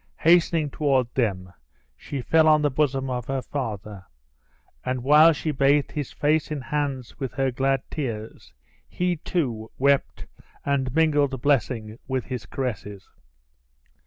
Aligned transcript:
Hastening 0.21 0.71
toward 0.71 1.13
them, 1.13 1.53
she 1.95 2.23
fell 2.23 2.47
on 2.47 2.63
the 2.63 2.71
bosom 2.71 3.07
of 3.11 3.25
her 3.27 3.43
father; 3.43 4.07
and 4.83 5.03
while 5.03 5.31
she 5.31 5.51
bathed 5.51 5.91
his 5.91 6.11
face 6.11 6.49
and 6.49 6.63
hands 6.63 7.19
with 7.19 7.33
her 7.33 7.51
glad 7.51 7.83
tears, 7.91 8.51
he, 8.89 9.17
too, 9.17 9.69
wept, 9.77 10.25
and 10.65 10.91
mingled 10.95 11.39
blessings 11.43 11.99
with 12.07 12.25
his 12.25 12.47
caresses. 12.47 13.09